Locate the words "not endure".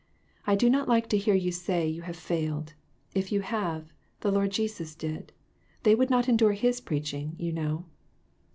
6.09-6.53